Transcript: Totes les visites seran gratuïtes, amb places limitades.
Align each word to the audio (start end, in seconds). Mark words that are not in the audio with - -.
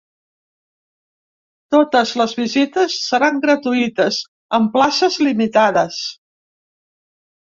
Totes 1.75 2.13
les 2.21 2.31
visites 2.39 2.95
seran 3.09 3.37
gratuïtes, 3.43 4.17
amb 4.59 4.71
places 4.79 5.19
limitades. 5.29 6.01